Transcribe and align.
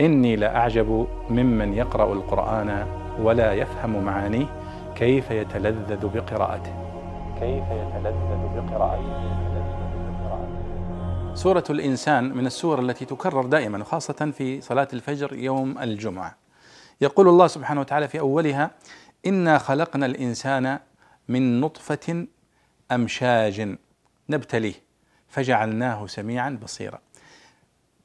إني 0.00 0.36
لأعجب 0.36 1.08
ممن 1.30 1.74
يقرأ 1.74 2.12
القرآن 2.12 2.86
ولا 3.20 3.52
يفهم 3.52 4.04
معانيه 4.04 4.46
كيف 4.96 5.30
يتلذذ 5.30 6.06
بقراءته. 6.06 6.72
كيف 7.40 7.64
يتلذذ 7.64 8.40
بقراءته. 8.56 9.38
سورة 11.34 11.64
الإنسان 11.70 12.36
من 12.36 12.46
السور 12.46 12.80
التي 12.80 13.04
تكرر 13.04 13.46
دائما 13.46 13.78
وخاصة 13.78 14.32
في 14.38 14.60
صلاة 14.60 14.88
الفجر 14.92 15.32
يوم 15.32 15.78
الجمعة. 15.78 16.36
يقول 17.00 17.28
الله 17.28 17.46
سبحانه 17.46 17.80
وتعالى 17.80 18.08
في 18.08 18.20
أولها 18.20 18.70
إنا 19.26 19.58
خلقنا 19.58 20.06
الإنسان 20.06 20.78
من 21.28 21.60
نطفة 21.60 22.26
أمشاج 22.92 23.76
نبتليه 24.30 24.74
فجعلناه 25.28 26.06
سميعا 26.06 26.58
بصيرا. 26.62 26.98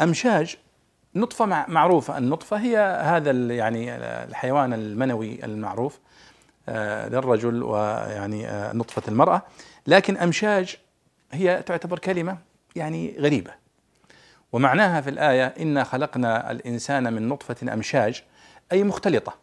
أمشاج 0.00 0.56
نطفة 1.14 1.46
معروفة. 1.68 2.18
النطفة 2.18 2.56
هي 2.56 2.78
هذا 3.02 3.30
يعني 3.30 3.96
الحيوان 3.96 4.72
المنوي 4.72 5.44
المعروف 5.44 5.98
آه، 6.68 7.08
للرجل 7.08 7.62
ويعني 7.62 8.48
آه، 8.48 8.72
نطفة 8.72 9.02
المرأة. 9.08 9.42
لكن 9.86 10.16
أمشاج 10.16 10.76
هي 11.32 11.62
تعتبر 11.62 11.98
كلمة 11.98 12.38
يعني 12.76 13.16
غريبة. 13.18 13.50
ومعناها 14.52 15.00
في 15.00 15.10
الآية 15.10 15.46
إنا 15.46 15.84
خلقنا 15.84 16.50
الإنسان 16.50 17.12
من 17.12 17.28
نطفة 17.28 17.72
أمشاج 17.72 18.22
أي 18.72 18.84
مختلطة. 18.84 19.34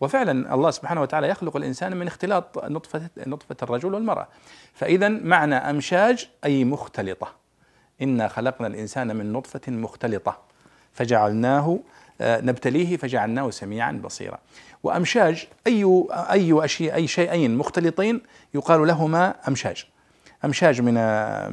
وفعلا 0.00 0.54
الله 0.54 0.70
سبحانه 0.70 1.02
وتعالى 1.02 1.28
يخلق 1.28 1.56
الإنسان 1.56 1.96
من 1.96 2.06
اختلاط 2.06 2.64
نطفة 2.64 3.10
نطفة 3.26 3.56
الرجل 3.62 3.94
والمرأة. 3.94 4.28
فإذا 4.74 5.08
معنى 5.08 5.54
أمشاج 5.54 6.28
أي 6.44 6.64
مختلطة. 6.64 7.28
إنا 8.02 8.28
خلقنا 8.28 8.66
الإنسان 8.66 9.16
من 9.16 9.32
نطفة 9.32 9.72
مختلطة. 9.72 10.53
فجعلناه 10.94 11.78
آه، 12.20 12.40
نبتليه 12.40 12.96
فجعلناه 12.96 13.50
سميعا 13.50 13.92
بصيرا. 13.92 14.38
وأمشاج 14.82 15.46
أي 15.66 16.04
أي 16.10 16.64
أشياء 16.64 16.94
أي 16.94 17.06
شيئين 17.06 17.56
مختلطين 17.56 18.20
يقال 18.54 18.86
لهما 18.86 19.34
أمشاج. 19.48 19.84
أمشاج 20.44 20.80
من 20.80 20.94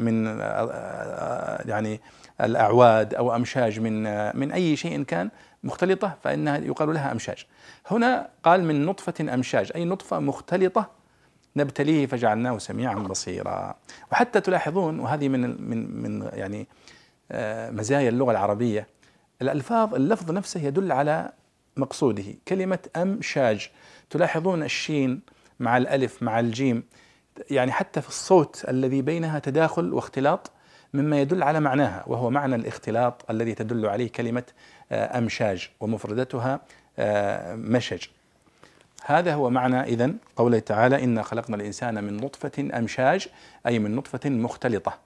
من 0.05 0.27
آه، 0.27 0.33
آه، 0.43 1.69
يعني 1.69 1.99
الأعواد 2.41 3.13
أو 3.13 3.35
أمشاج 3.35 3.79
من 3.79 4.03
من 4.37 4.51
أي 4.51 4.75
شيء 4.75 5.03
كان 5.03 5.29
مختلطة 5.63 6.17
فإنها 6.23 6.57
يقال 6.57 6.93
لها 6.93 7.11
أمشاج. 7.11 7.45
هنا 7.87 8.29
قال 8.43 8.63
من 8.63 8.85
نطفة 8.85 9.33
أمشاج 9.33 9.71
أي 9.75 9.85
نطفة 9.85 10.19
مختلطة 10.19 10.89
نبتليه 11.55 12.05
فجعلناه 12.05 12.57
سميعا 12.57 12.95
بصيرا. 12.95 13.75
وحتى 14.11 14.41
تلاحظون 14.41 14.99
وهذه 14.99 15.29
من 15.29 15.69
من 15.69 16.01
من 16.01 16.29
يعني 16.33 16.67
مزايا 17.71 18.09
اللغة 18.09 18.31
العربية 18.31 18.87
الألفاظ 19.41 19.95
اللفظ 19.95 20.31
نفسه 20.31 20.59
يدل 20.59 20.91
على 20.91 21.31
مقصوده. 21.77 22.23
كلمة 22.47 22.79
أمشاج 22.95 23.69
تلاحظون 24.09 24.63
الشين 24.63 25.21
مع 25.59 25.77
الألف 25.77 26.23
مع 26.23 26.39
الجيم 26.39 26.83
يعني 27.51 27.71
حتى 27.71 28.01
في 28.01 28.07
الصوت 28.07 28.65
الذي 28.69 29.01
بينها 29.01 29.39
تداخل 29.39 29.93
واختلاط 29.93 30.51
مما 30.93 31.21
يدل 31.21 31.43
على 31.43 31.59
معناها 31.59 32.03
وهو 32.07 32.29
معنى 32.29 32.55
الاختلاط 32.55 33.25
الذي 33.29 33.55
تدل 33.55 33.85
عليه 33.85 34.11
كلمة 34.11 34.43
آه، 34.91 35.17
أمشاج 35.17 35.69
ومفردتها 35.79 36.59
آه، 36.99 37.55
مشج. 37.55 38.05
هذا 39.05 39.33
هو 39.33 39.49
معنى 39.49 39.81
إذن 39.81 40.17
قوله 40.35 40.59
تعالى 40.59 41.03
إنا 41.03 41.23
خلقنا 41.23 41.55
الإنسان 41.55 42.03
من 42.03 42.17
نطفة 42.17 42.69
أمشاج 42.77 43.27
أي 43.67 43.79
من 43.79 43.95
نطفة 43.95 44.29
مختلطة. 44.29 44.99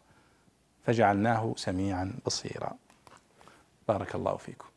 فجعلناه 0.85 1.53
سميعا 1.57 2.13
بصيرا. 2.25 2.73
بارك 3.87 4.15
الله 4.15 4.37
فيكم. 4.37 4.67